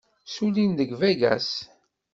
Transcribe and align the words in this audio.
Ssullin 0.27 0.71
deg 0.79 0.91
Vegas. 0.99 1.49